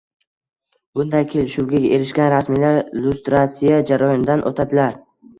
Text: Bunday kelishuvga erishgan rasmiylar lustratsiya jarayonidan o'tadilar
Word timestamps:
Bunday 0.99 1.25
kelishuvga 1.33 1.81
erishgan 1.97 2.31
rasmiylar 2.35 2.79
lustratsiya 3.03 3.83
jarayonidan 3.91 4.41
o'tadilar 4.53 4.97